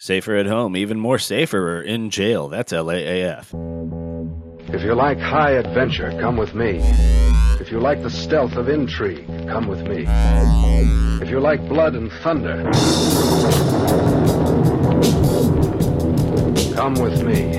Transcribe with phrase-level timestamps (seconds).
[0.00, 2.48] Safer at home, even more safer in jail.
[2.48, 3.52] That's LAAF.
[4.72, 6.78] If you like high adventure, come with me.
[7.58, 10.04] If you like the stealth of intrigue, come with me.
[11.20, 12.62] If you like blood and thunder,
[16.76, 17.54] come with me.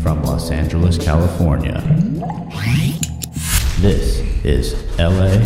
[0.00, 1.82] From Los Angeles, California.
[3.80, 5.42] This is LA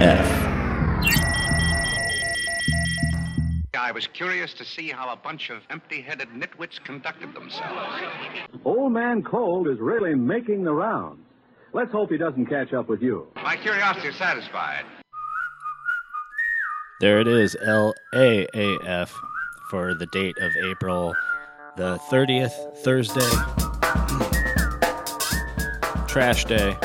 [0.00, 0.37] AF.
[3.98, 8.00] Was curious to see how a bunch of empty headed nitwits conducted themselves.
[8.64, 11.18] Old Man Cold is really making the rounds.
[11.72, 13.26] Let's hope he doesn't catch up with you.
[13.34, 14.84] My curiosity is satisfied.
[17.00, 19.10] There it is, LAAF
[19.68, 21.12] for the date of April
[21.76, 23.20] the 30th, Thursday.
[26.06, 26.76] Trash day.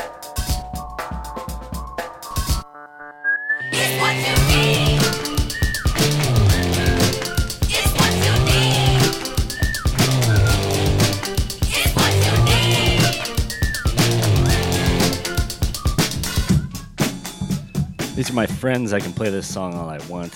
[18.14, 18.92] These are my friends.
[18.92, 20.32] I can play this song all I want.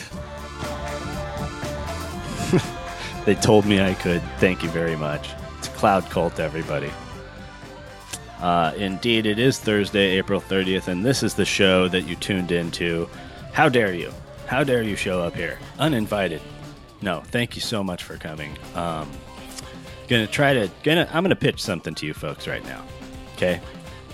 [3.24, 4.20] they told me I could.
[4.38, 5.30] Thank you very much.
[5.58, 6.90] It's Cloud Cult, everybody.
[8.40, 12.50] Uh, indeed, it is Thursday, April 30th, and this is the show that you tuned
[12.50, 13.08] into.
[13.52, 14.12] How dare you?
[14.46, 15.58] How dare you show up here?
[15.78, 16.40] Uninvited.
[17.00, 18.56] No, thank you so much for coming.
[18.74, 19.08] Um,
[20.08, 22.84] gonna try to, gonna, I'm gonna pitch something to you folks right now,
[23.34, 23.60] okay?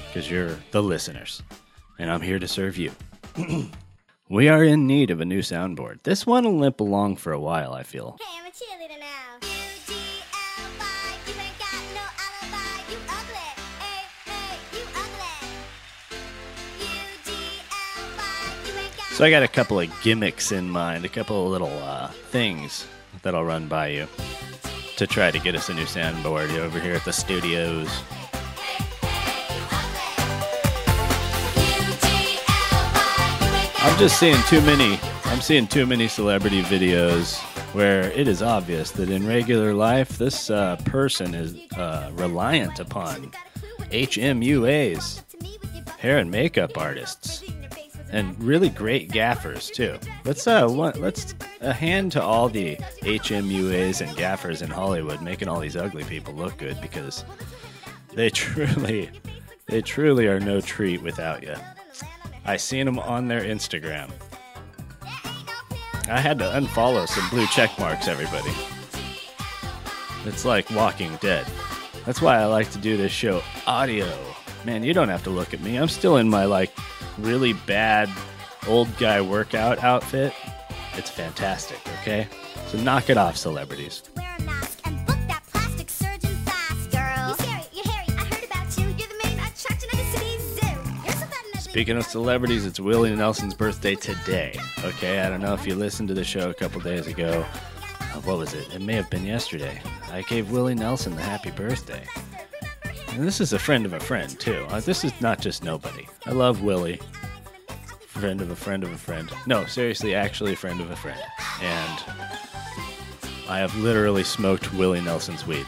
[0.07, 1.43] Because you're the listeners,
[1.99, 2.91] and I'm here to serve you.
[4.29, 6.03] We are in need of a new soundboard.
[6.05, 8.17] This one will limp along for a while, I feel.
[8.21, 9.39] Hey, I'm a cheerleader now.
[9.41, 9.95] UGLY,
[11.27, 12.79] you ain't got no alibi.
[12.91, 13.51] You ugly.
[13.81, 15.35] Hey, hey, you ugly.
[17.27, 21.45] UGLY, you ain't got So I got a couple of gimmicks in mind, a couple
[21.45, 22.87] of little uh, things
[23.23, 24.07] that I'll run by you
[24.97, 27.89] to try to get us a new soundboard over here at the studios.
[33.85, 34.99] I'm just seeing too many.
[35.27, 37.39] I'm seeing too many celebrity videos
[37.75, 43.31] where it is obvious that in regular life, this uh, person is uh, reliant upon
[43.91, 45.23] HMUAs,
[45.99, 47.45] hair and makeup artists,
[48.11, 49.99] and really great gaffers too.
[50.25, 55.49] Let's uh, one, let's a hand to all the HMUAs and gaffers in Hollywood making
[55.49, 57.23] all these ugly people look good because
[58.15, 59.11] they truly,
[59.67, 61.55] they truly are no treat without you.
[62.45, 64.11] I seen them on their Instagram.
[66.09, 68.53] I had to unfollow some blue check marks, everybody.
[70.27, 71.47] It's like Walking Dead.
[72.05, 74.13] That's why I like to do this show audio.
[74.65, 75.77] Man, you don't have to look at me.
[75.77, 76.71] I'm still in my like
[77.19, 78.11] really bad
[78.69, 80.35] old guy workout outfit.
[80.95, 82.29] It's fantastic, okay?
[82.69, 84.03] So knock it off, celebrities.
[91.75, 94.57] Speaking of celebrities, it's Willie Nelson's birthday today.
[94.85, 97.45] Okay, I don't know if you listened to the show a couple days ago.
[98.01, 98.73] Uh, what was it?
[98.73, 99.83] It may have been yesterday.
[100.13, 102.05] I gave Willie Nelson the happy birthday.
[103.09, 104.65] And this is a friend of a friend, too.
[104.69, 106.07] Uh, this is not just nobody.
[106.27, 107.01] I love Willie.
[108.07, 109.29] Friend of a friend of a friend.
[109.49, 111.21] No, seriously, actually a friend of a friend.
[111.61, 112.05] And
[113.49, 115.67] I have literally smoked Willie Nelson's weed.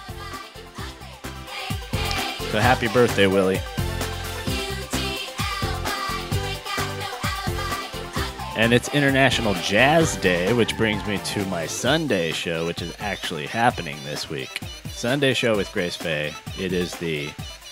[2.52, 3.58] So happy birthday, Willie.
[8.56, 13.46] And it's International Jazz Day, which brings me to my Sunday show, which is actually
[13.46, 14.62] happening this week.
[14.92, 16.32] Sunday show with Grace Faye.
[16.58, 17.26] It is the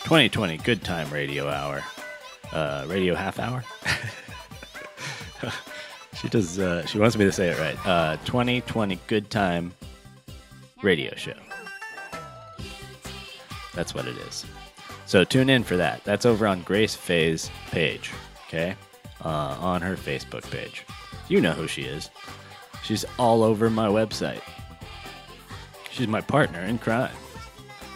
[0.05, 1.83] 2020 Good Time Radio Hour.
[2.53, 3.65] Uh, radio half hour?
[6.21, 7.87] she does, uh, she wants me to say it right.
[7.87, 9.73] Uh, 2020 Good Time
[10.83, 11.33] Radio Show.
[13.73, 14.45] That's what it is.
[15.07, 16.05] So tune in for that.
[16.05, 18.13] That's over on Grace Faye's page,
[18.49, 18.77] okay?
[19.25, 20.85] Uh, on her Facebook page.
[21.29, 22.11] You know who she is.
[22.83, 24.43] She's all over my website.
[25.91, 27.15] She's my partner in crime.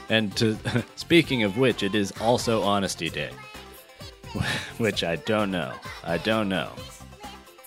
[0.09, 0.57] And to
[0.97, 3.31] speaking of which, it is also Honesty Day,
[4.79, 5.73] which I don't know.
[6.05, 6.71] I don't know.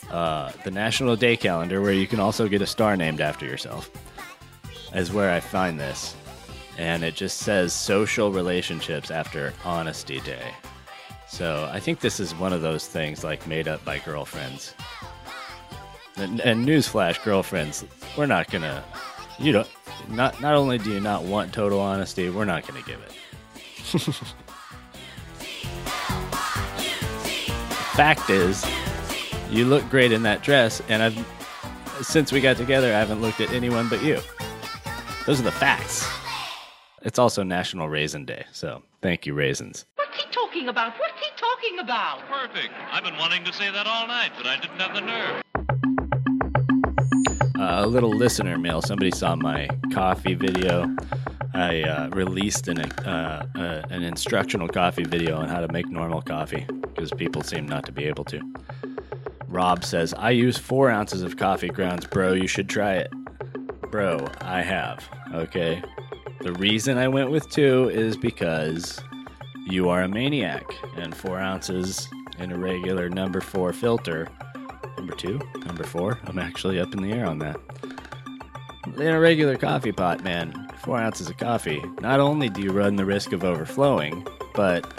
[0.09, 3.89] Uh, the National Day Calendar, where you can also get a star named after yourself,
[4.95, 6.15] is where I find this.
[6.77, 10.51] And it just says social relationships after Honesty Day.
[11.31, 14.75] So I think this is one of those things like made up by girlfriends.
[16.17, 17.85] And, and newsflash, girlfriends,
[18.17, 18.83] we're not gonna.
[19.39, 19.69] You don't.
[20.09, 23.13] Not not only do you not want total honesty, we're not gonna give it.
[27.95, 28.65] Fact is,
[29.49, 31.15] You look great in that dress, and I've
[32.01, 34.19] since we got together, I haven't looked at anyone but you.
[35.25, 36.05] Those are the facts.
[37.03, 39.85] It's also National Raisin Day, so thank you, raisins.
[39.95, 40.93] What's he talking about?
[40.99, 42.19] What's he talking about?
[42.29, 42.73] Perfect.
[42.91, 45.43] I've been wanting to say that all night, but I didn't have the nerve.
[47.59, 48.81] Uh, a little listener mail.
[48.81, 50.95] Somebody saw my coffee video.
[51.53, 56.21] I uh, released an uh, uh, an instructional coffee video on how to make normal
[56.21, 58.39] coffee because people seem not to be able to.
[59.47, 62.33] Rob says, "I use four ounces of coffee grounds, bro.
[62.33, 63.11] You should try it,
[63.89, 64.27] bro.
[64.41, 65.09] I have.
[65.33, 65.81] Okay.
[66.41, 68.99] The reason I went with two is because
[69.71, 70.65] you are a maniac,
[70.97, 72.09] and four ounces
[72.39, 74.27] in a regular number four filter."
[74.97, 76.19] Number two, number four.
[76.25, 77.59] I'm actually up in the air on that.
[78.97, 81.81] In a regular coffee pot, man, four ounces of coffee.
[82.01, 84.91] Not only do you run the risk of overflowing, but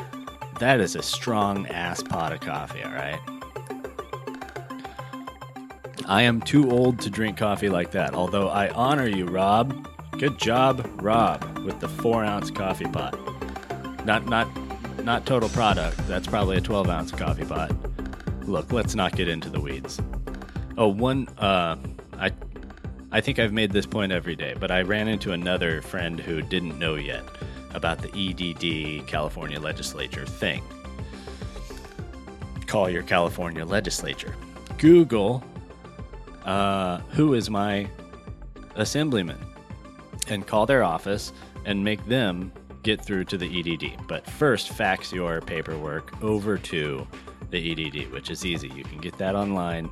[0.59, 3.21] that is a strong ass pot of coffee, alright?
[6.07, 9.89] I am too old to drink coffee like that, although I honor you, Rob.
[10.19, 13.19] Good job, Rob, with the four ounce coffee pot.
[14.05, 14.49] Not not
[15.05, 15.97] not total product.
[16.09, 17.73] That's probably a 12 ounce coffee pot.
[18.47, 20.01] Look, let's not get into the weeds.
[20.77, 21.29] Oh, one.
[21.39, 21.77] Uh,
[22.19, 22.33] I,
[23.11, 26.41] I think I've made this point every day, but I ran into another friend who
[26.41, 27.25] didn't know yet
[27.75, 30.63] about the EDD California legislature thing.
[32.67, 34.35] Call your California legislature.
[34.79, 35.45] Google,
[36.45, 37.89] uh, who is my
[38.77, 39.39] assemblyman,
[40.29, 41.33] and call their office
[41.65, 44.07] and make them get through to the EDD.
[44.07, 47.07] But first, fax your paperwork over to
[47.51, 48.69] the EDD, which is easy.
[48.69, 49.91] You can get that online,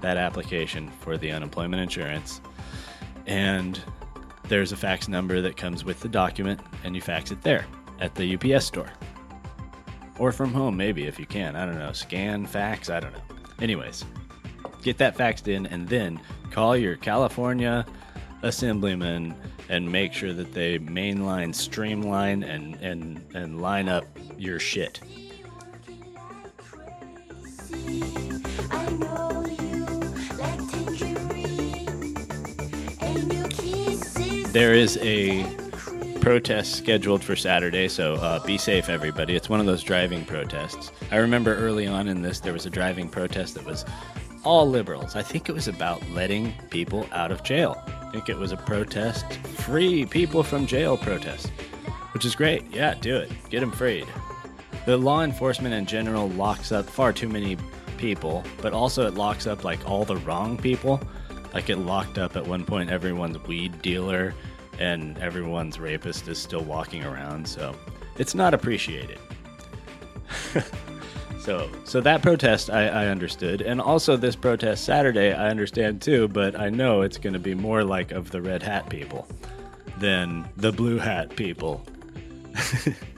[0.00, 2.40] that application for the unemployment insurance.
[3.26, 3.80] And
[4.48, 7.66] there's a fax number that comes with the document, and you fax it there
[8.00, 8.90] at the UPS store.
[10.18, 11.56] Or from home, maybe, if you can.
[11.56, 11.92] I don't know.
[11.92, 13.22] Scan, fax, I don't know.
[13.60, 14.04] Anyways,
[14.82, 17.86] get that faxed in, and then call your California
[18.42, 19.34] assemblyman
[19.72, 24.04] and make sure that they mainline, streamline, and, and, and line up
[24.36, 25.00] your shit.
[34.52, 35.46] There is a
[36.20, 39.34] protest scheduled for Saturday, so uh, be safe, everybody.
[39.34, 40.92] It's one of those driving protests.
[41.10, 43.86] I remember early on in this, there was a driving protest that was
[44.44, 45.16] all liberals.
[45.16, 47.82] I think it was about letting people out of jail.
[48.12, 51.48] Think it was a protest, free people from jail protest,
[52.12, 52.62] which is great.
[52.70, 53.32] Yeah, do it.
[53.48, 54.06] Get them freed.
[54.84, 57.56] The law enforcement in general locks up far too many
[57.96, 61.00] people, but also it locks up like all the wrong people.
[61.54, 64.34] Like it locked up at one point everyone's weed dealer
[64.78, 67.74] and everyone's rapist is still walking around, so
[68.18, 69.18] it's not appreciated.
[71.42, 73.60] so so that protest I, I understood.
[73.60, 77.84] And also this protest Saturday I understand too, but I know it's gonna be more
[77.84, 79.26] like of the red hat people
[79.98, 81.84] than the blue hat people.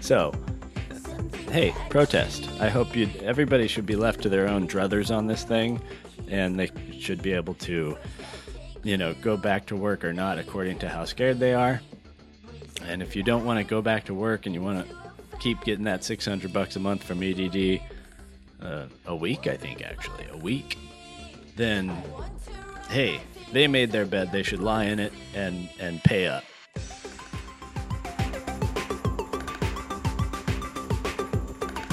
[0.00, 0.32] So,
[1.50, 2.48] hey, protest.
[2.60, 3.10] I hope you.
[3.22, 5.80] Everybody should be left to their own druthers on this thing,
[6.28, 7.96] and they should be able to,
[8.82, 11.80] you know, go back to work or not according to how scared they are.
[12.84, 14.94] And if you don't want to go back to work and you want to
[15.38, 17.80] keep getting that 600 bucks a month from EDD,
[18.62, 20.78] uh, a week, I think actually, a week,
[21.56, 21.90] then
[22.90, 23.20] hey,
[23.52, 24.32] they made their bed.
[24.32, 26.44] They should lie in it and and pay up.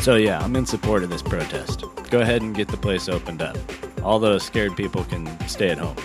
[0.02, 1.84] So yeah, I'm in support of this protest.
[2.12, 3.58] Go ahead and get the place opened up.
[4.04, 5.96] All those scared people can stay at home.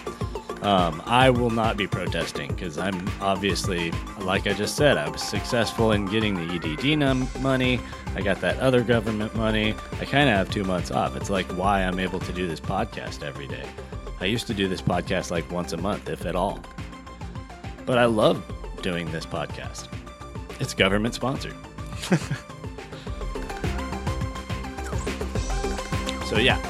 [0.63, 5.23] Um, I will not be protesting because I'm obviously, like I just said, I was
[5.23, 7.81] successful in getting the EDD num- money.
[8.15, 9.75] I got that other government money.
[10.01, 11.17] I kind of have two months off.
[11.17, 13.67] It's like why I'm able to do this podcast every day.
[14.21, 16.61] I used to do this podcast like once a month, if at all.
[17.87, 18.43] But I love
[18.83, 19.89] doing this podcast.
[20.61, 21.55] It's government sponsored.
[26.31, 26.61] So yeah,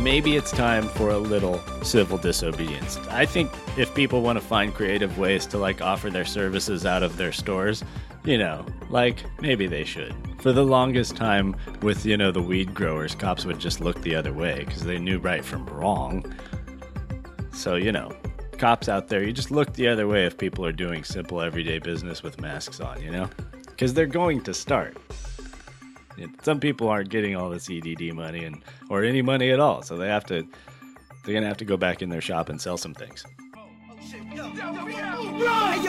[0.00, 2.96] maybe it's time for a little civil disobedience.
[3.10, 7.02] I think if people want to find creative ways to like offer their services out
[7.02, 7.84] of their stores,
[8.24, 10.14] you know, like maybe they should.
[10.40, 14.14] For the longest time with, you know, the weed growers, cops would just look the
[14.14, 16.24] other way because they knew right from wrong.
[17.52, 18.14] So, you know,
[18.58, 21.78] cops out there, you just look the other way if people are doing simple everyday
[21.78, 23.28] business with masks on, you know?
[23.66, 24.96] Because they're going to start.
[26.42, 29.96] Some people aren't getting all this EDD money and or any money at all, so
[29.96, 30.46] they have to
[31.24, 33.24] they're gonna have to go back in their shop and sell some things.
[33.98, 34.44] Hey, yo,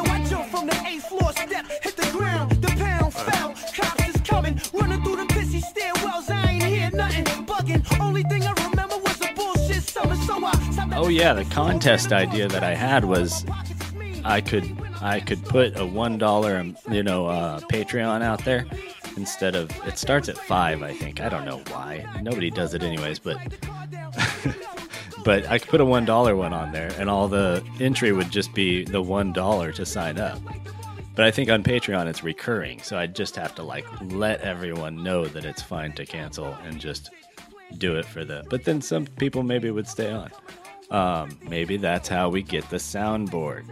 [0.03, 3.53] I jump from the eighth floor step, hit the ground, the pound fell.
[3.73, 6.29] Cops is coming, running through the pissy stairwells.
[6.29, 7.99] I ain't hear nothing, bugging.
[7.99, 10.53] Only thing I remember was a bullshit summer, so I
[10.95, 13.45] Oh yeah, the contest idea that I had was
[14.23, 14.65] I could
[15.01, 18.65] I could put a one dollar um, you know uh, Patreon out there
[19.17, 22.83] instead of it starts at five I think I don't know why nobody does it
[22.83, 23.37] anyways but
[25.23, 28.31] but I could put a one dollar one on there and all the entry would
[28.31, 30.39] just be the one dollar to sign up.
[31.15, 35.03] But I think on Patreon it's recurring, so I just have to like let everyone
[35.03, 37.11] know that it's fine to cancel and just
[37.77, 38.43] do it for the.
[38.49, 40.31] But then some people maybe would stay on.
[40.89, 43.65] Um, maybe that's how we get the soundboard.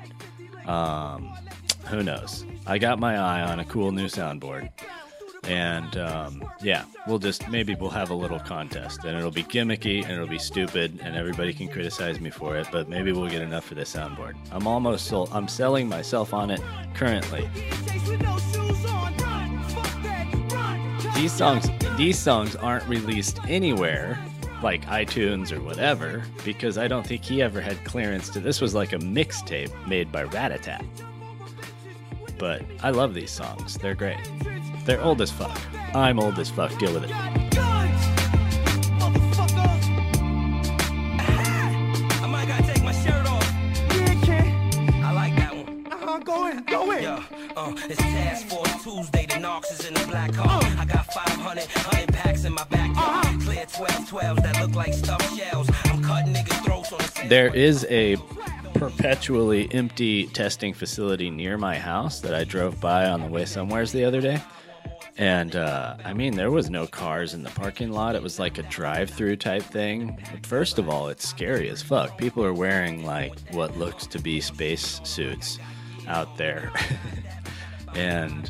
[0.68, 1.34] Um,
[1.88, 2.46] who knows?
[2.68, 4.70] I got my eye on a cool new soundboard.
[5.44, 10.04] And um, yeah, we'll just maybe we'll have a little contest, and it'll be gimmicky
[10.04, 12.68] and it'll be stupid, and everybody can criticize me for it.
[12.72, 14.36] But maybe we'll get enough for the soundboard.
[14.52, 15.30] I'm almost sold.
[15.34, 16.62] I'm selling myself on it
[16.94, 17.50] currently.
[21.16, 24.20] These songs, these songs aren't released anywhere,
[24.64, 28.40] like iTunes or whatever, because I don't think he ever had clearance to.
[28.40, 30.86] This was like a mixtape made by Ratatat.
[32.38, 33.78] But I love these songs.
[33.78, 34.18] They're great.
[34.86, 35.60] They're old as fuck.
[35.94, 36.78] I'm old as fuck.
[36.80, 37.12] Deal with it.
[47.54, 49.26] Uh, it's Task Force Tuesday.
[49.26, 50.64] The Knox is in the black hole.
[50.80, 52.92] I got 500, 100 packs in my back.
[53.42, 55.70] Clear 12 12s that look like stuffed shells.
[55.86, 57.28] I'm cutting niggas' throats on the.
[57.28, 58.16] There is a
[58.76, 63.92] perpetually empty testing facility near my house that I drove by on the way somewheres
[63.92, 64.42] the other day.
[65.22, 68.16] And uh, I mean, there was no cars in the parking lot.
[68.16, 70.18] It was like a drive-through type thing.
[70.42, 72.18] First of all, it's scary as fuck.
[72.18, 75.60] People are wearing like what looks to be space suits
[76.08, 76.72] out there,
[77.94, 78.50] and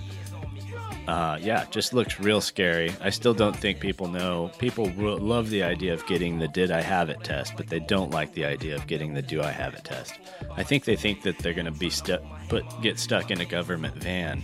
[1.09, 2.95] uh, yeah, just looks real scary.
[3.01, 4.49] I still don't think people know.
[4.57, 8.11] People love the idea of getting the "Did I have it?" test, but they don't
[8.11, 10.19] like the idea of getting the "Do I have it?" test.
[10.55, 13.45] I think they think that they're going to be stuck, put get stuck in a
[13.45, 14.41] government van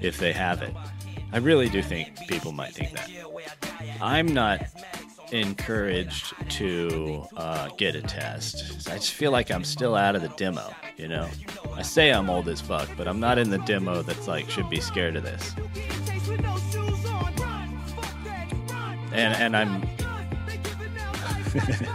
[0.00, 0.72] if they have it.
[1.34, 3.10] I really do think people might think that.
[4.00, 4.66] I'm not
[5.32, 8.88] encouraged to uh, get a test.
[8.88, 10.72] I just feel like I'm still out of the demo.
[10.96, 11.28] You know,
[11.74, 14.70] I say I'm old as fuck, but I'm not in the demo that's like should
[14.70, 15.54] be scared of this.
[19.14, 19.80] And and I'm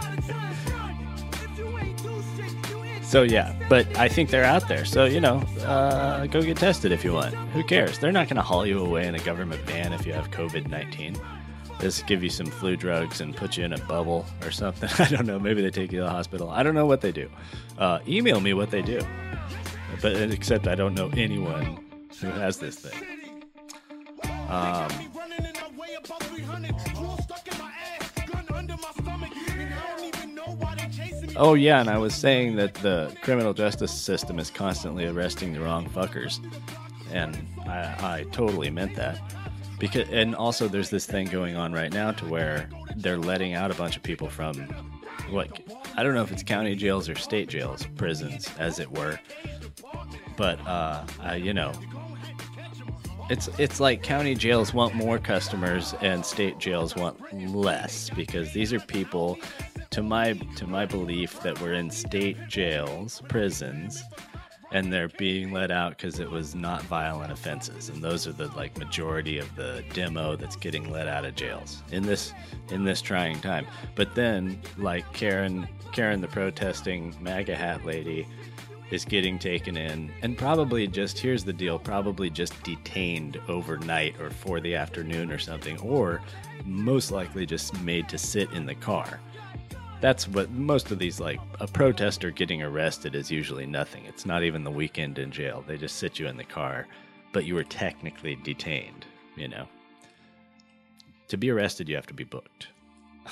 [3.10, 4.84] So yeah, but I think they're out there.
[4.84, 7.34] So you know, uh, go get tested if you want.
[7.34, 7.98] Who cares?
[7.98, 10.68] They're not going to haul you away in a government van if you have COVID
[10.68, 11.16] nineteen.
[11.80, 14.88] Just give you some flu drugs and put you in a bubble or something.
[15.04, 15.40] I don't know.
[15.40, 16.50] Maybe they take you to the hospital.
[16.50, 17.28] I don't know what they do.
[17.78, 19.00] Uh, email me what they do.
[20.00, 21.84] But except I don't know anyone
[22.20, 23.42] who has this thing.
[24.48, 24.88] Um,
[31.42, 35.60] Oh yeah, and I was saying that the criminal justice system is constantly arresting the
[35.60, 36.38] wrong fuckers,
[37.14, 37.34] and
[37.66, 39.18] I, I totally meant that.
[39.78, 43.70] Because and also there's this thing going on right now to where they're letting out
[43.70, 44.54] a bunch of people from
[45.30, 45.48] what
[45.96, 49.18] I don't know if it's county jails or state jails, prisons, as it were.
[50.36, 51.06] But uh
[51.38, 51.72] you know,
[53.30, 57.18] it's it's like county jails want more customers and state jails want
[57.50, 59.38] less because these are people
[59.90, 64.04] to my to my belief that we're in state jails, prisons,
[64.72, 68.48] and they're being let out because it was not violent offenses, and those are the
[68.48, 72.32] like majority of the demo that's getting let out of jails in this
[72.68, 73.66] in this trying time.
[73.96, 78.28] But then, like Karen Karen, the protesting MAGA hat lady,
[78.92, 84.30] is getting taken in and probably just here's the deal probably just detained overnight or
[84.30, 86.20] for the afternoon or something or
[86.64, 89.20] most likely just made to sit in the car
[90.00, 94.42] that's what most of these like a protester getting arrested is usually nothing it's not
[94.42, 96.86] even the weekend in jail they just sit you in the car
[97.32, 99.04] but you were technically detained
[99.36, 99.66] you know
[101.28, 102.68] to be arrested you have to be booked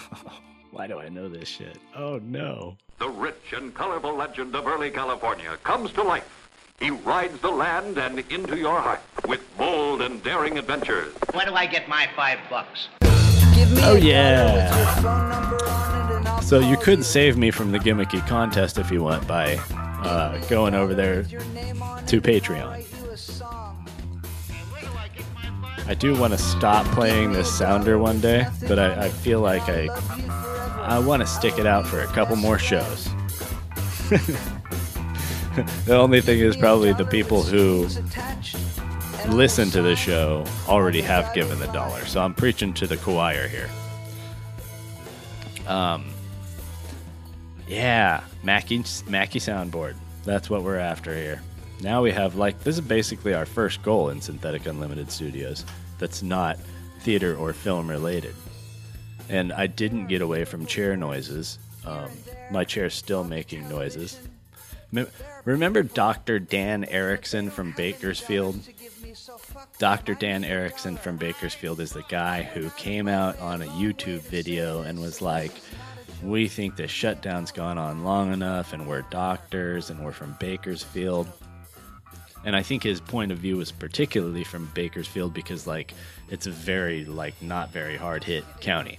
[0.70, 4.90] why do i know this shit oh no The rich and colorful legend of early
[4.90, 6.48] California comes to life.
[6.80, 11.14] He rides the land and into your heart with bold and daring adventures.
[11.32, 12.88] Where do I get my five bucks?
[13.54, 13.82] Give me.
[13.84, 14.66] Oh yeah.
[16.48, 19.56] So you could save me from the gimmicky contest if you want by
[20.02, 22.86] uh, going over there to Patreon.
[25.86, 29.68] I do want to stop playing this sounder one day, but I, I feel like
[29.68, 29.88] I
[30.80, 33.04] I want to stick it out for a couple more shows.
[35.84, 37.90] the only thing is probably the people who
[39.28, 43.48] listen to the show already have given the dollar, so I'm preaching to the choir
[43.48, 43.68] here.
[45.66, 46.06] Um,
[47.68, 49.94] yeah, Mackie Mackie soundboard.
[50.24, 51.42] That's what we're after here.
[51.80, 55.64] Now we have like this is basically our first goal in Synthetic Unlimited Studios.
[55.98, 56.58] That's not
[57.00, 58.34] theater or film related.
[59.28, 61.58] And I didn't get away from chair noises.
[61.84, 62.10] Um,
[62.50, 64.18] my chair's still making noises.
[65.44, 66.38] Remember Dr.
[66.38, 68.58] Dan Erickson from Bakersfield?
[69.78, 70.14] Dr.
[70.14, 74.98] Dan Erickson from Bakersfield is the guy who came out on a YouTube video and
[74.98, 75.52] was like,
[76.22, 81.28] We think the shutdown's gone on long enough, and we're doctors, and we're from Bakersfield.
[82.44, 85.94] And I think his point of view was particularly from Bakersfield because, like,
[86.28, 88.98] it's a very, like, not very hard hit county.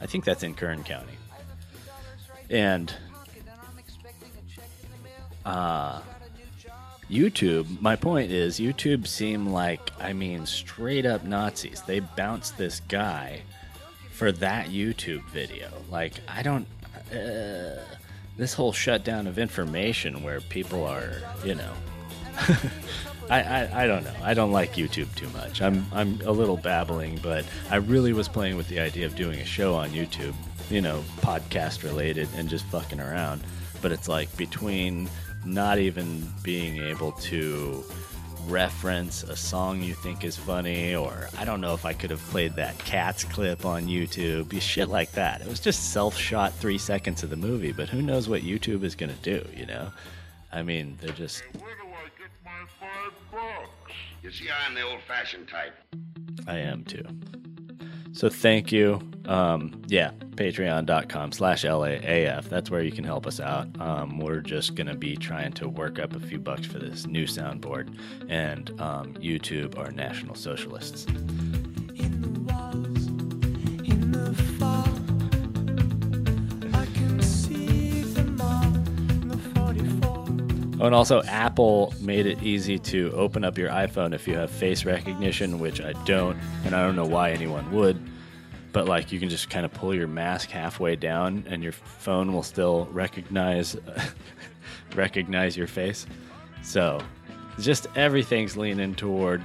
[0.00, 1.12] I think that's in Kern County.
[2.50, 2.92] And
[5.44, 6.00] uh,
[7.10, 11.82] YouTube, my point is, YouTube seem like, I mean, straight up Nazis.
[11.82, 13.42] They bounced this guy
[14.18, 15.70] for that YouTube video.
[15.90, 16.66] Like, I don't.
[17.12, 17.80] Uh,
[18.36, 21.12] this whole shutdown of information where people are,
[21.44, 21.72] you know.
[23.30, 24.14] I, I, I don't know.
[24.22, 25.62] I don't like YouTube too much.
[25.62, 29.38] I'm I'm a little babbling, but I really was playing with the idea of doing
[29.38, 30.34] a show on YouTube,
[30.68, 33.42] you know, podcast related and just fucking around.
[33.82, 35.08] But it's like between
[35.44, 37.84] not even being able to
[38.48, 42.20] reference a song you think is funny, or I don't know if I could have
[42.30, 45.40] played that Cats clip on YouTube, shit like that.
[45.40, 48.82] It was just self shot three seconds of the movie, but who knows what YouTube
[48.84, 49.90] is gonna do, you know?
[50.52, 52.50] I mean, they're just where do i get my
[52.80, 55.74] five bucks You see, I'm the old fashioned type.
[56.46, 57.04] I am too.
[58.18, 59.00] So thank you.
[59.26, 62.48] Um, yeah, patreon.com slash LAAF.
[62.48, 63.68] That's where you can help us out.
[63.80, 67.06] Um, we're just going to be trying to work up a few bucks for this
[67.06, 67.96] new soundboard.
[68.28, 71.06] And um, YouTube are National Socialists.
[80.80, 84.48] Oh, and also, Apple made it easy to open up your iPhone if you have
[84.48, 88.00] face recognition, which I don't, and I don't know why anyone would.
[88.78, 92.32] But like, you can just kind of pull your mask halfway down, and your phone
[92.32, 93.76] will still recognize
[94.94, 96.06] recognize your face.
[96.62, 97.00] So,
[97.58, 99.42] just everything's leaning toward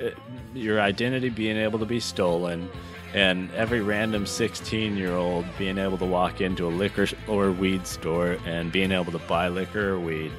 [0.00, 0.10] uh,
[0.54, 2.70] your identity being able to be stolen,
[3.14, 7.84] and every random 16 year old being able to walk into a liquor or weed
[7.84, 10.30] store and being able to buy liquor or weed.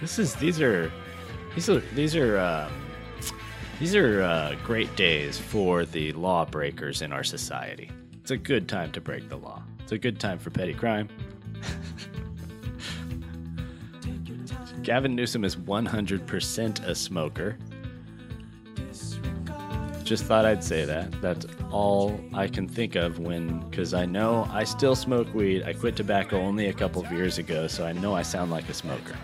[0.00, 0.92] This is these are
[1.56, 2.72] these are these are um,
[3.80, 7.90] these are uh, great days for the lawbreakers in our society.
[8.20, 9.62] It's a good time to break the law.
[9.80, 11.08] It's a good time for petty crime.
[14.82, 17.56] Gavin Newsom is 100% a smoker.
[20.04, 21.18] Just thought I'd say that.
[21.22, 25.62] That's all I can think of when, because I know I still smoke weed.
[25.62, 28.68] I quit tobacco only a couple of years ago, so I know I sound like
[28.68, 29.16] a smoker,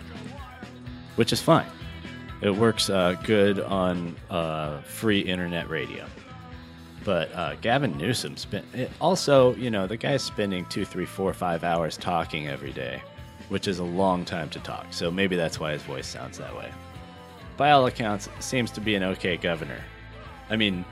[1.15, 1.67] which is fine.
[2.41, 6.05] It works uh, good on uh, free internet radio.
[7.03, 11.33] But uh, Gavin Newsom spent it also, you know, the guy's spending two, three, four,
[11.33, 13.01] five hours talking every day,
[13.49, 14.87] which is a long time to talk.
[14.91, 16.71] So maybe that's why his voice sounds that way.
[17.55, 19.79] By all accounts, seems to be an okay governor.
[20.49, 20.85] I mean,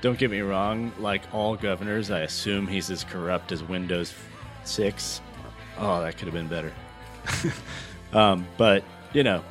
[0.00, 4.14] don't get me wrong, like all governors, I assume he's as corrupt as Windows
[4.64, 5.20] 6.
[5.78, 6.72] Oh, that could have been better.
[8.12, 9.42] um, but, you know,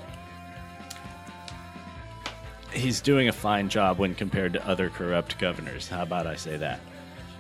[2.72, 5.88] he's doing a fine job when compared to other corrupt governors.
[5.88, 6.80] How about I say that?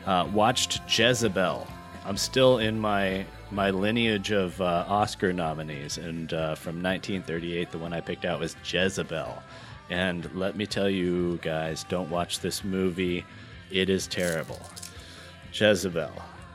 [0.05, 1.67] Uh, watched Jezebel.
[2.05, 7.77] I'm still in my my lineage of uh, Oscar nominees, and uh, from 1938, the
[7.77, 9.41] one I picked out was Jezebel.
[9.89, 13.25] And let me tell you guys, don't watch this movie.
[13.71, 14.59] It is terrible.
[15.53, 16.11] Jezebel.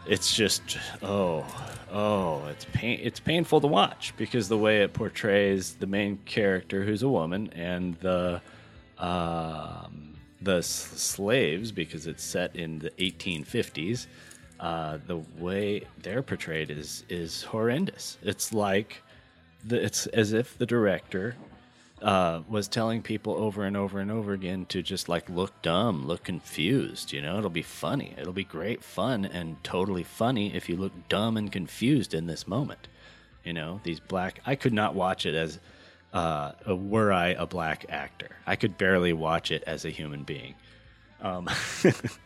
[0.06, 1.46] It's just oh
[1.92, 6.82] oh it's pain it's painful to watch because the way it portrays the main character
[6.82, 8.40] who's a woman and the
[8.98, 14.06] um, the s- slaves because it's set in the 1850s.
[14.60, 18.16] Uh, the way they're portrayed is is horrendous.
[18.22, 19.02] It's like
[19.64, 21.34] the, it's as if the director
[22.00, 26.06] uh, was telling people over and over and over again to just like look dumb,
[26.06, 27.12] look confused.
[27.12, 28.14] You know, it'll be funny.
[28.18, 32.46] It'll be great fun and totally funny if you look dumb and confused in this
[32.46, 32.88] moment.
[33.44, 34.40] You know, these black.
[34.46, 35.58] I could not watch it as
[36.12, 38.30] uh, were I a black actor.
[38.46, 40.54] I could barely watch it as a human being.
[41.20, 41.48] Um,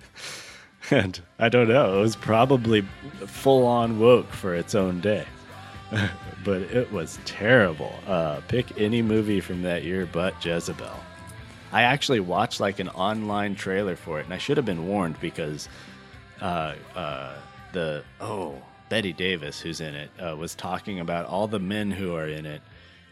[0.91, 1.99] and I don't know.
[1.99, 2.83] It was probably
[3.27, 5.27] full on woke for its own day.
[6.45, 7.93] but it was terrible.
[8.07, 10.91] Uh, pick any movie from that year but Jezebel.
[11.73, 15.21] I actually watched like an online trailer for it, and I should have been warned
[15.21, 15.69] because
[16.41, 17.35] uh, uh,
[17.73, 22.15] the oh Bette Davis, who's in it, uh, was talking about all the men who
[22.15, 22.63] are in it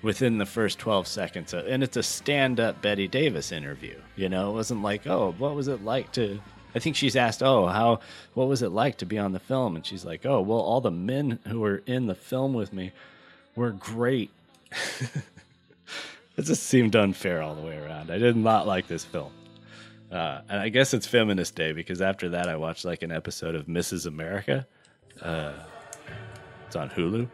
[0.05, 1.55] within the first 12 seconds.
[1.55, 3.99] Of, and it's a stand up Bette Davis interview.
[4.15, 6.41] You know, it wasn't like, oh, what was it like to.
[6.75, 8.01] I think she's asked, oh, how,
[8.35, 9.77] what was it like to be on the film?
[9.77, 12.93] And she's like, oh, well, all the men who were in the film with me
[13.57, 14.31] were great.
[16.37, 18.11] it just seemed unfair all the way around.
[18.11, 19.33] I did not like this film.
[20.13, 23.55] Uh, and I guess it's Feminist Day because after that, I watched like an episode
[23.55, 24.07] of Mrs.
[24.07, 24.67] America.
[25.23, 25.53] Uh,
[26.67, 27.29] it's on Hulu.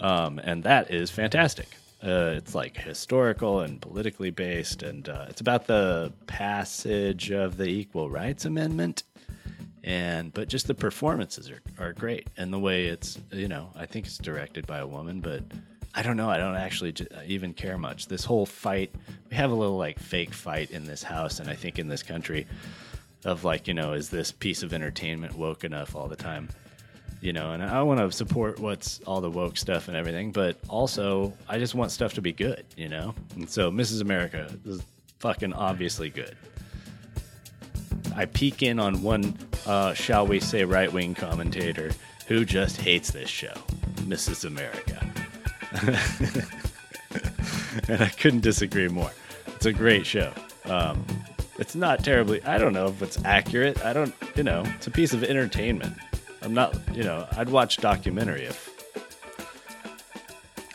[0.00, 1.68] Um, and that is fantastic.
[2.02, 7.66] Uh, it's like historical and politically based, and uh, it's about the passage of the
[7.66, 9.02] Equal Rights Amendment.
[9.84, 13.86] And but just the performances are, are great, and the way it's you know I
[13.86, 15.42] think it's directed by a woman, but
[15.94, 18.06] I don't know I don't actually j- even care much.
[18.06, 18.94] This whole fight,
[19.30, 22.02] we have a little like fake fight in this house, and I think in this
[22.02, 22.46] country,
[23.24, 26.48] of like you know is this piece of entertainment woke enough all the time?
[27.20, 30.56] You know, and I want to support what's all the woke stuff and everything, but
[30.68, 33.14] also I just want stuff to be good, you know?
[33.34, 34.00] And so Mrs.
[34.00, 34.82] America is
[35.18, 36.36] fucking obviously good.
[38.14, 41.92] I peek in on one, uh, shall we say, right wing commentator
[42.26, 43.54] who just hates this show,
[43.96, 44.46] Mrs.
[44.46, 45.06] America.
[47.88, 49.10] and I couldn't disagree more.
[49.46, 50.32] It's a great show.
[50.64, 51.04] Um,
[51.58, 53.84] it's not terribly, I don't know if it's accurate.
[53.84, 55.94] I don't, you know, it's a piece of entertainment.
[56.42, 58.68] I'm not, you know, I'd watch documentary if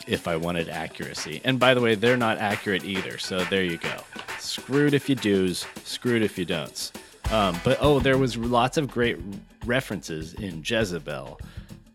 [0.06, 1.40] if I wanted accuracy.
[1.44, 3.18] And by the way, they're not accurate either.
[3.18, 3.96] So there you go.
[4.38, 6.92] Screwed if you do's, screwed if you don'ts.
[7.32, 9.18] Um, but oh, there was lots of great
[9.64, 11.40] references in Jezebel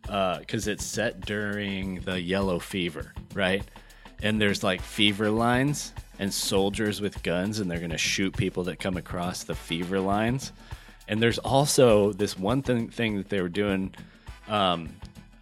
[0.04, 3.64] because it's set during the yellow fever, right?
[4.22, 8.80] And there's like fever lines and soldiers with guns, and they're gonna shoot people that
[8.80, 10.52] come across the fever lines.
[11.12, 13.94] And there's also this one thing, thing that they were doing
[14.48, 14.88] um,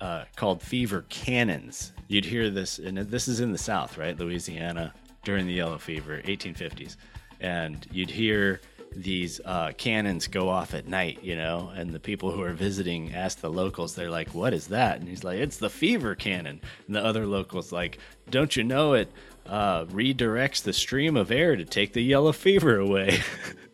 [0.02, 1.94] uh, called fever cannons.
[2.08, 4.18] You'd hear this, and this is in the South, right?
[4.18, 6.96] Louisiana during the yellow fever, 1850s.
[7.40, 8.62] And you'd hear
[8.96, 13.14] these uh, cannons go off at night, you know, and the people who are visiting
[13.14, 15.00] ask the locals, they're like, what is that?
[15.00, 16.62] And he's like, it's the fever cannon.
[16.88, 18.00] And the other locals, like,
[18.32, 19.12] don't you know it
[19.46, 23.20] uh, redirects the stream of air to take the yellow fever away?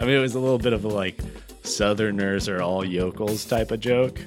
[0.00, 1.20] I mean, it was a little bit of a like
[1.62, 4.20] Southerners are all yokels type of joke.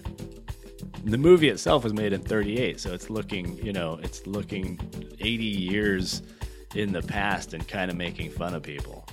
[1.03, 4.79] The movie itself was made in 38, so it's looking, you know, it's looking
[5.19, 6.21] 80 years
[6.75, 9.05] in the past and kind of making fun of people.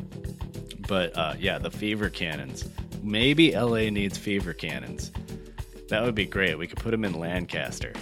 [0.87, 2.69] But uh, yeah, the fever cannons.
[3.03, 5.13] Maybe LA needs fever cannons.
[5.89, 6.59] That would be great.
[6.59, 7.93] We could put them in Lancaster.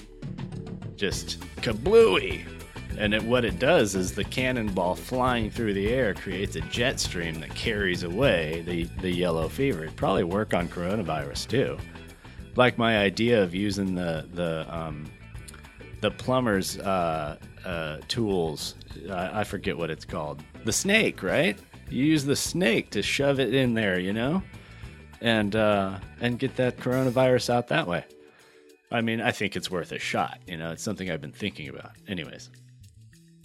[0.96, 2.55] Just kablooey!
[2.98, 6.98] And it, what it does is the cannonball flying through the air creates a jet
[6.98, 9.84] stream that carries away the, the yellow fever.
[9.84, 11.78] It'd probably work on coronavirus too.
[12.56, 15.10] Like my idea of using the the um,
[16.00, 18.76] the plumber's uh, uh, tools.
[19.10, 20.42] I, I forget what it's called.
[20.64, 21.58] The snake, right?
[21.90, 24.42] You use the snake to shove it in there, you know,
[25.20, 28.06] and uh, and get that coronavirus out that way.
[28.90, 30.38] I mean, I think it's worth a shot.
[30.46, 31.90] You know, it's something I've been thinking about.
[32.08, 32.48] Anyways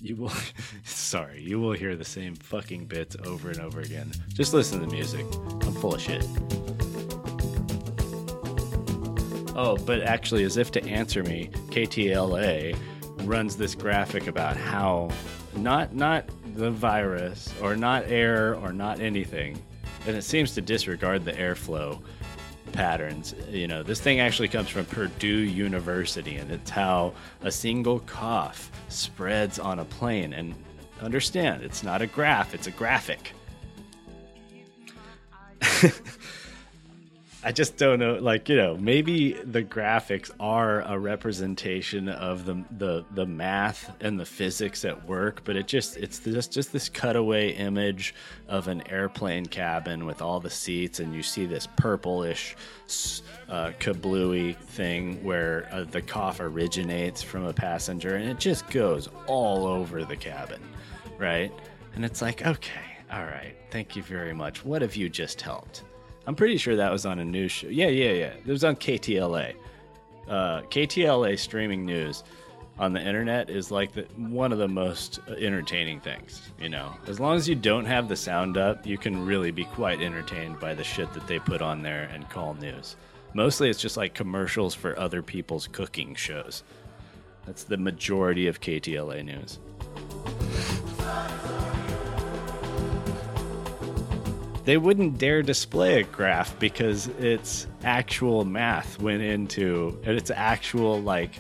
[0.01, 0.31] you will
[0.83, 4.11] sorry you will hear the same fucking bits over and over again.
[4.33, 5.25] Just listen to the music.
[5.61, 6.25] I'm full of shit.
[9.55, 12.77] Oh but actually as if to answer me ktla
[13.23, 15.09] runs this graphic about how
[15.55, 19.61] not not the virus or not air or not anything
[20.07, 22.01] and it seems to disregard the airflow
[22.71, 23.35] patterns.
[23.49, 28.71] You know, this thing actually comes from Purdue University, and it's how a single cough
[28.89, 30.33] spreads on a plane.
[30.33, 30.55] And
[31.01, 33.33] understand, it's not a graph, it's a graphic.
[37.43, 38.15] I just don't know.
[38.15, 44.19] Like you know, maybe the graphics are a representation of the the the math and
[44.19, 48.13] the physics at work, but it just it's just just this cutaway image
[48.47, 52.55] of an airplane cabin with all the seats, and you see this purplish
[53.49, 59.09] uh, kablooey thing where uh, the cough originates from a passenger, and it just goes
[59.25, 60.61] all over the cabin,
[61.17, 61.51] right?
[61.95, 64.63] And it's like, okay, all right, thank you very much.
[64.63, 65.83] What have you just helped?
[66.27, 67.67] I'm pretty sure that was on a news show.
[67.67, 68.33] Yeah, yeah, yeah.
[68.33, 69.55] It was on KTLA.
[70.27, 72.23] Uh, KTLA streaming news
[72.77, 76.41] on the internet is like the, one of the most entertaining things.
[76.59, 79.65] You know, as long as you don't have the sound up, you can really be
[79.65, 82.95] quite entertained by the shit that they put on there and call news.
[83.33, 86.63] Mostly, it's just like commercials for other people's cooking shows.
[87.45, 89.59] That's the majority of KTLA news.
[94.63, 101.01] They wouldn't dare display a graph because it's actual math went into and it's actual
[101.01, 101.31] like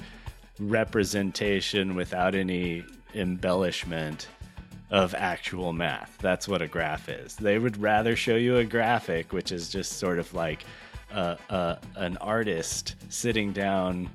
[0.59, 4.27] representation without any embellishment
[4.89, 6.17] of actual math.
[6.19, 7.35] That's what a graph is.
[7.35, 10.65] They would rather show you a graphic, which is just sort of like
[11.13, 14.09] uh, uh, an artist sitting down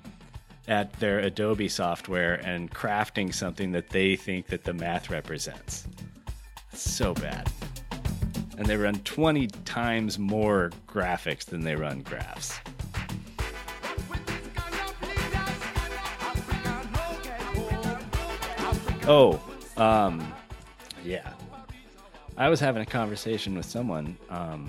[0.69, 5.87] at their Adobe software and crafting something that they think that the math represents.
[6.73, 7.51] So bad.
[8.57, 12.59] And they run 20 times more graphics than they run graphs.
[19.09, 19.41] Oh,
[19.77, 20.33] um,
[21.05, 21.33] yeah.
[22.37, 24.17] I was having a conversation with someone.
[24.31, 24.69] Um,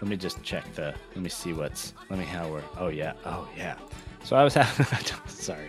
[0.00, 0.94] let me just check the.
[1.14, 1.92] Let me see what's.
[2.08, 2.62] Let me how we're.
[2.78, 3.14] Oh yeah.
[3.24, 3.74] Oh yeah.
[4.22, 4.86] So I was having.
[5.26, 5.68] sorry,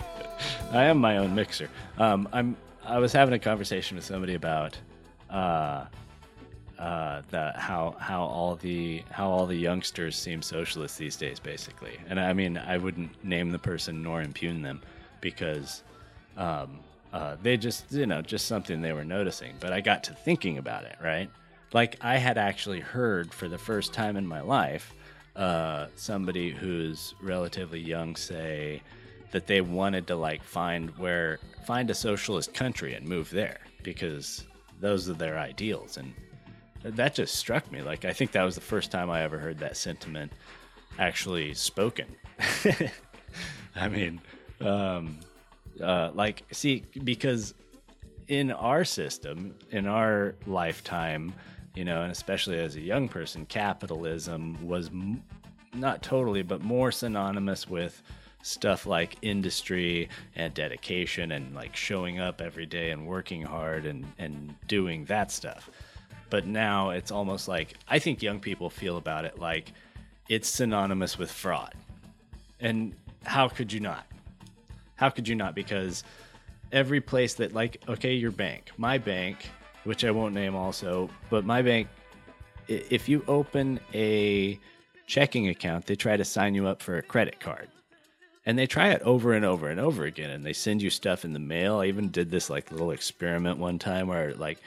[0.72, 1.70] I am my own mixer.
[1.98, 2.56] Um, I'm.
[2.86, 4.78] I was having a conversation with somebody about.
[5.30, 5.86] Uh,
[6.80, 12.00] uh, the how how all the how all the youngsters seem socialist these days, basically.
[12.08, 14.82] And I mean, I wouldn't name the person nor impugn them
[15.20, 15.84] because
[16.38, 16.80] um,
[17.12, 19.56] uh, they just you know just something they were noticing.
[19.60, 21.30] But I got to thinking about it, right?
[21.74, 24.94] Like I had actually heard for the first time in my life
[25.36, 28.82] uh, somebody who's relatively young say
[29.32, 34.46] that they wanted to like find where find a socialist country and move there because
[34.80, 36.14] those are their ideals and
[36.84, 37.82] that just struck me.
[37.82, 40.32] Like i think that was the first time i ever heard that sentiment
[40.98, 42.08] actually spoken.
[43.76, 44.22] I mean
[44.62, 45.20] um,
[45.82, 47.54] uh, like see because
[48.28, 51.34] in our system in our lifetime
[51.76, 55.24] you know and especially as a young person capitalism was m-
[55.74, 58.04] not totally but more synonymous with
[58.42, 64.06] stuff like industry and dedication and like showing up every day and working hard and
[64.18, 65.70] and doing that stuff
[66.30, 69.72] but now it's almost like I think young people feel about it like
[70.30, 71.74] it's synonymous with fraud.
[72.60, 72.94] And
[73.26, 74.06] how could you not?
[74.96, 75.56] How could you not?
[75.56, 76.04] Because
[76.72, 79.50] every place that, like, okay, your bank, my bank,
[79.84, 81.88] which I won't name also, but my bank,
[82.68, 84.60] if you open a
[85.08, 87.68] checking account, they try to sign you up for a credit card.
[88.46, 90.30] And they try it over and over and over again.
[90.30, 91.80] And they send you stuff in the mail.
[91.80, 94.60] I even did this like little experiment one time where like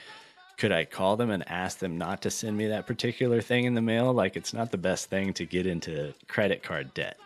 [0.63, 3.73] could I call them and ask them not to send me that particular thing in
[3.73, 4.13] the mail?
[4.13, 7.17] Like, it's not the best thing to get into credit card debt.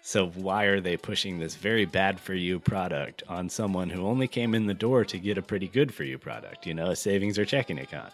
[0.00, 4.26] So, why are they pushing this very bad for you product on someone who only
[4.26, 6.96] came in the door to get a pretty good for you product, you know, a
[6.96, 8.12] savings or checking account?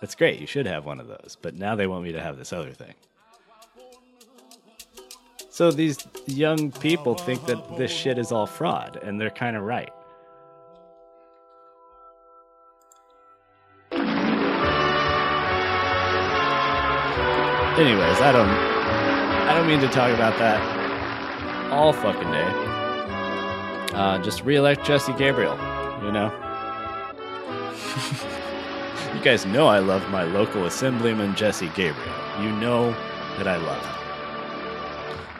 [0.00, 0.40] That's great.
[0.40, 1.36] You should have one of those.
[1.40, 2.94] But now they want me to have this other thing.
[5.48, 9.62] So, these young people think that this shit is all fraud, and they're kind of
[9.62, 9.92] right.
[17.78, 20.60] Anyways, I don't I don't mean to talk about that
[21.70, 22.50] all fucking day.
[23.94, 25.56] Uh, just re-elect Jesse Gabriel,
[26.02, 26.26] you know?
[29.14, 32.12] you guys know I love my local assemblyman Jesse Gabriel.
[32.40, 32.90] You know
[33.36, 34.07] that I love him.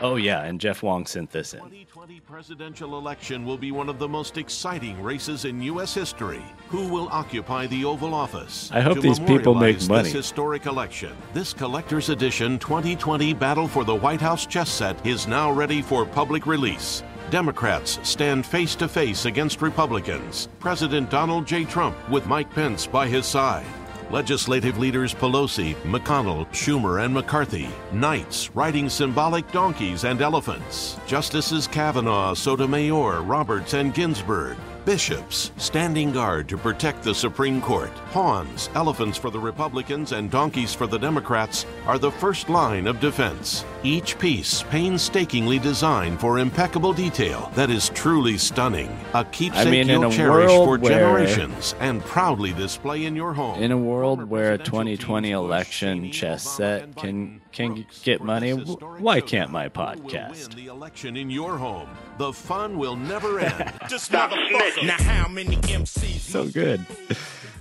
[0.01, 1.61] Oh yeah, and Jeff Wong sent this in.
[1.61, 5.93] 2020 presidential election will be one of the most exciting races in U.S.
[5.93, 6.43] history.
[6.69, 8.71] Who will occupy the Oval Office?
[8.73, 10.05] I hope To these people make money.
[10.05, 11.17] This historic election.
[11.35, 16.07] This collector's edition 2020 Battle for the White House chess set is now ready for
[16.07, 17.03] public release.
[17.31, 20.49] Democrats stand face to face against Republicans.
[20.61, 21.65] President Donald J.
[21.65, 23.67] Trump with Mike Pence by his side.
[24.11, 27.69] Legislative leaders Pelosi, McConnell, Schumer, and McCarthy.
[27.93, 30.97] Knights riding symbolic donkeys and elephants.
[31.07, 34.57] Justices Kavanaugh, Sotomayor, Roberts, and Ginsburg.
[34.89, 37.95] Bishops standing guard to protect the Supreme Court.
[38.11, 42.99] Pawns, elephants for the Republicans and donkeys for the Democrats, are the first line of
[42.99, 43.67] defense.
[43.83, 48.89] Each piece painstakingly designed for impeccable detail that is truly stunning.
[49.13, 53.63] A keepsake mean, you'll a cherish for where- generations and proudly display in your home.
[53.63, 59.51] In a world where a 2020 election chess set can can get money, why can't
[59.51, 60.55] my podcast?
[60.55, 61.89] the election in your home.
[62.19, 63.73] The fun will never end.
[63.89, 64.78] Just motherfucker.
[64.83, 66.21] Now how many MCs?
[66.21, 66.85] So good.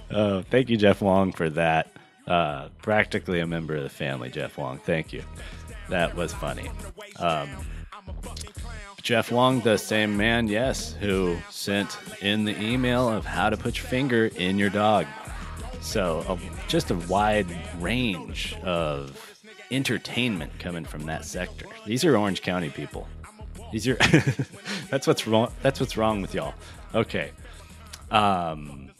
[0.10, 1.92] Uh, thank you, Jeff Wong, for that.
[2.26, 4.78] Uh, practically a member of the family, Jeff Wong.
[4.80, 5.24] Thank you.
[5.90, 6.70] That was funny.
[7.18, 7.50] Um,
[9.02, 13.78] Jeff Wong, the same man, yes, who sent in the email of how to put
[13.78, 15.06] your finger in your dog.
[15.80, 17.48] So, a, just a wide
[17.80, 19.38] range of
[19.72, 21.68] entertainment coming from that sector.
[21.86, 23.08] These are Orange County people.
[23.72, 23.96] These are
[24.90, 25.52] that's what's wrong.
[25.62, 26.54] That's what's wrong with y'all.
[26.96, 27.32] Okay.
[28.12, 28.92] Um,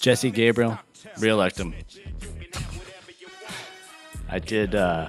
[0.00, 0.78] Jesse Gabriel,
[1.18, 1.74] reelect him.
[4.28, 4.74] I did.
[4.74, 5.08] Uh,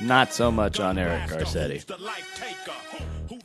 [0.00, 1.84] not so much on Eric Garcetti.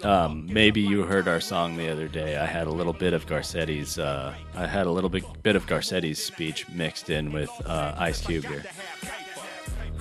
[0.05, 2.37] Um, maybe you heard our song the other day.
[2.37, 3.99] I had a little bit of Garcetti's.
[3.99, 8.21] Uh, I had a little bit, bit of Garcetti's speech mixed in with uh, Ice
[8.25, 8.63] Cube here.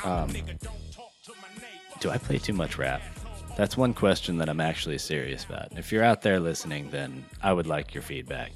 [0.05, 0.33] Um,
[2.01, 3.03] do I play too much rap?
[3.57, 5.77] That's one question that I'm actually serious about.
[5.77, 8.53] If you're out there listening, then I would like your feedback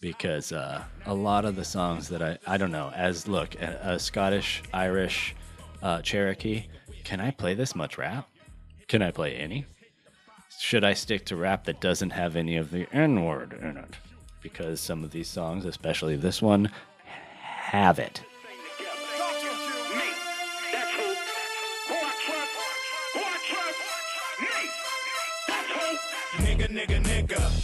[0.00, 3.94] because uh, a lot of the songs that I I don't know as look a,
[3.94, 5.34] a Scottish Irish
[5.82, 6.66] uh, Cherokee.
[7.04, 8.28] Can I play this much rap?
[8.88, 9.66] Can I play any?
[10.58, 13.94] Should I stick to rap that doesn't have any of the N word in it?
[14.40, 16.70] Because some of these songs, especially this one,
[17.44, 18.22] have it.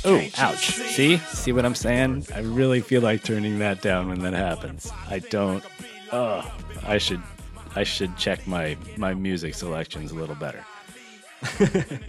[0.04, 0.72] Oh, ouch.
[0.72, 1.18] See?
[1.18, 2.26] See what I'm saying?
[2.34, 4.90] I really feel like turning that down when that happens.
[5.08, 5.64] I don't.
[6.12, 6.50] Oh,
[6.84, 7.22] I should.
[7.74, 10.64] I should check my my music selections a little better.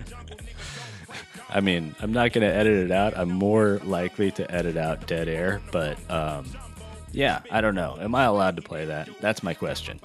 [1.49, 3.17] I mean, I'm not going to edit it out.
[3.17, 6.45] I'm more likely to edit out dead air, but um,
[7.11, 7.97] yeah, I don't know.
[7.99, 9.09] Am I allowed to play that?
[9.19, 9.99] That's my question.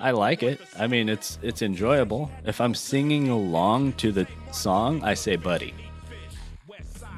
[0.00, 0.60] I like it.
[0.78, 2.30] I mean, it's it's enjoyable.
[2.44, 5.74] If I'm singing along to the song, I say buddy.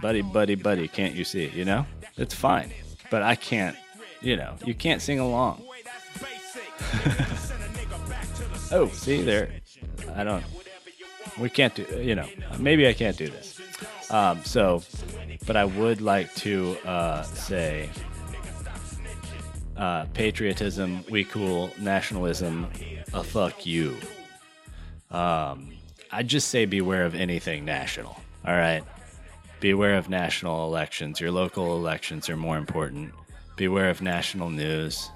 [0.00, 1.48] Buddy, buddy, buddy, can't you see?
[1.48, 1.86] You know?
[2.16, 2.70] It's fine.
[3.10, 3.76] But I can't,
[4.20, 5.64] you know, you can't sing along.
[8.72, 9.50] oh, see there.
[10.14, 10.44] I don't
[11.38, 12.26] we can't do you know
[12.58, 13.60] maybe i can't do this.
[14.10, 14.82] Um, so
[15.46, 17.90] but i would like to uh, say
[19.76, 22.66] uh, patriotism we cool nationalism
[23.14, 23.96] a fuck you.
[25.10, 25.72] Um,
[26.10, 28.82] I'd just say beware of anything national all right?
[29.60, 31.20] Beware of national elections.
[31.20, 33.12] Your local elections are more important.
[33.56, 35.10] Beware of national news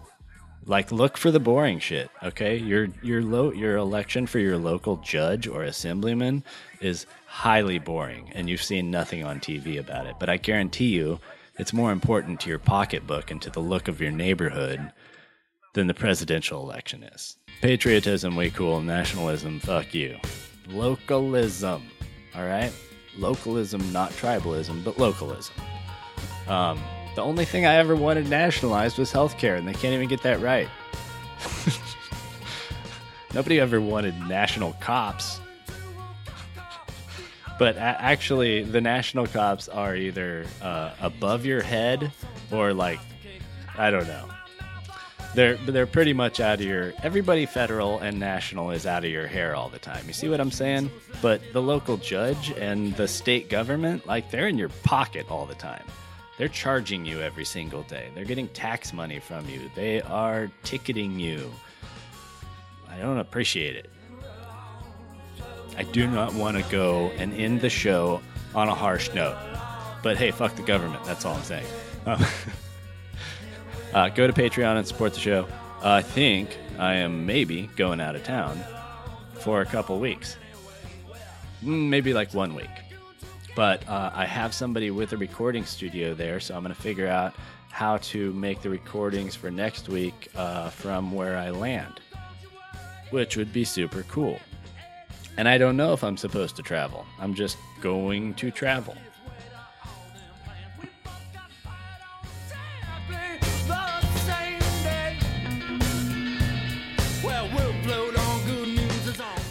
[0.67, 2.57] like look for the boring shit okay?
[2.57, 6.45] Your your lo- your election for your local judge or assemblyman
[6.81, 10.17] is highly boring and you've seen nothing on TV about it.
[10.21, 11.19] But i guarantee you
[11.59, 14.93] it's more important to your pocketbook and to the look of your neighborhood
[15.75, 17.37] than the presidential election is.
[17.61, 18.81] Patriotism we cool.
[18.81, 20.19] Nationalism fuck you.
[20.69, 21.83] Localism
[22.35, 22.73] all right?
[23.17, 25.55] Localism not tribalism but localism.
[26.47, 26.79] Um
[27.15, 30.41] the only thing I ever wanted nationalized was healthcare, and they can't even get that
[30.41, 30.69] right.
[33.35, 35.41] Nobody ever wanted national cops.
[37.59, 42.11] But actually, the national cops are either uh, above your head
[42.51, 42.99] or like,
[43.79, 44.29] I don't know.
[45.35, 46.93] They're they're pretty much out of your.
[47.03, 50.05] Everybody federal and national is out of your hair all the time.
[50.07, 50.91] You see what I'm saying?
[51.21, 55.55] But the local judge and the state government, like they're in your pocket all the
[55.55, 55.85] time.
[56.43, 58.09] They're charging you every single day.
[58.17, 59.71] They're getting tax money from you.
[59.77, 61.53] They are ticketing you.
[62.91, 63.89] I don't appreciate it.
[65.79, 68.21] I do not want to go and end the show
[68.57, 69.37] on a harsh note.
[70.03, 71.05] But hey, fuck the government.
[71.05, 71.67] That's all I'm saying.
[72.07, 72.27] Um,
[73.95, 75.47] uh, go to Patreon and support the show.
[75.81, 78.61] Uh, I think I am maybe going out of town
[79.35, 80.37] for a couple weeks.
[81.63, 82.69] Mm, Maybe like one week
[83.55, 87.09] but uh, I have somebody with a recording studio there, so I'm going to figure
[87.09, 87.35] out
[87.71, 92.01] how to make the recordings for next week uh, from where I land,
[93.11, 94.39] which would be super cool.
[95.39, 97.07] And I don't know if I'm supposed to travel.
[97.19, 98.95] I'm just going to travel.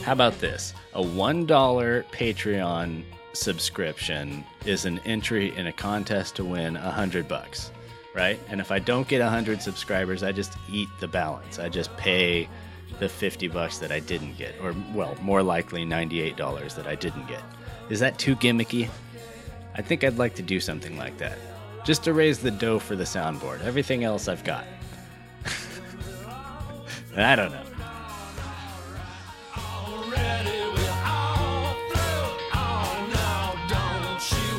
[0.04, 0.74] How about this?
[0.94, 1.46] A $1
[2.12, 7.72] Patreon subscription is an entry in a contest to win a hundred bucks,
[8.16, 8.40] right?
[8.50, 11.60] And if I don't get a hundred subscribers, I just eat the balance.
[11.60, 12.50] I just pay
[13.00, 16.96] the fifty bucks that I didn't get, or well, more likely ninety-eight dollars that I
[16.96, 17.44] didn't get.
[17.90, 18.90] Is that too gimmicky?
[19.76, 21.38] I think I'd like to do something like that,
[21.86, 23.64] just to raise the dough for the soundboard.
[23.64, 24.66] Everything else I've got.
[27.16, 27.71] I don't know.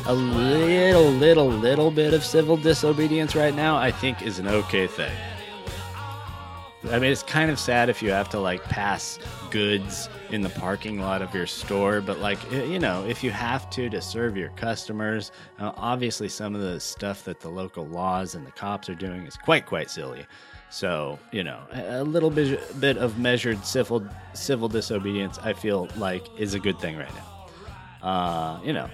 [0.05, 4.87] A little, little, little bit of civil disobedience right now, I think is an okay
[4.87, 5.15] thing.
[6.91, 9.17] I mean, it's kind of sad if you have to like pass
[9.49, 13.69] goods in the parking lot of your store, but like, you know, if you have
[13.71, 18.35] to to serve your customers, uh, obviously some of the stuff that the local laws
[18.35, 20.25] and the cops are doing is quite, quite silly.
[20.69, 25.87] So you know, a a little bit bit of measured civil civil disobedience, I feel
[25.95, 28.07] like, is a good thing right now.
[28.07, 28.89] Uh, you know,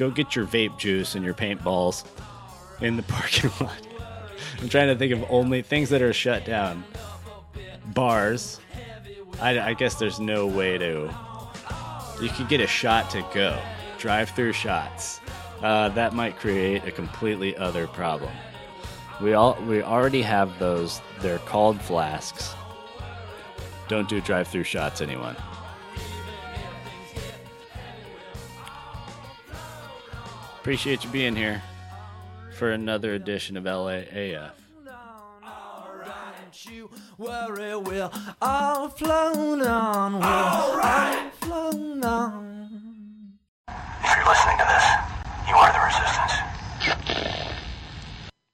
[0.00, 2.04] go get your vape juice and your paintballs
[2.80, 3.86] in the parking lot.
[4.58, 6.82] I'm trying to think of only things that are shut down.
[7.88, 8.60] Bars.
[9.40, 11.14] I, I guess there's no way to.
[12.20, 13.60] You could get a shot to go.
[13.98, 15.20] Drive-through shots.
[15.60, 18.32] Uh, that might create a completely other problem.
[19.20, 21.02] We all we already have those.
[21.20, 22.54] They're called flasks.
[23.88, 25.36] Don't do drive-through shots, anyone.
[30.60, 31.62] Appreciate you being here
[32.52, 34.50] for another edition of LAAF.
[36.68, 38.10] You worry we're
[38.42, 40.14] all flown on.
[40.16, 41.30] All, right.
[41.40, 43.38] flown on.
[43.68, 44.84] If you're listening to this,
[45.48, 46.49] you are the resistance.